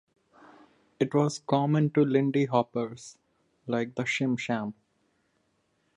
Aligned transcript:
It 0.99 1.13
was 1.13 1.37
common 1.45 1.91
to 1.91 2.01
Lindy 2.03 2.45
hoppers, 2.45 3.19
like 3.67 3.93
the 3.93 4.01
shim 4.03 4.35
sham. 4.39 4.73